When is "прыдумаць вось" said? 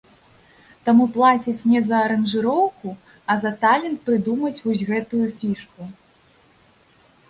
4.11-4.85